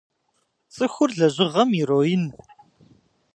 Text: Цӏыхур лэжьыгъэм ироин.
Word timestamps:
Цӏыхур 0.73 1.11
лэжьыгъэм 1.17 1.69
ироин. 1.81 2.23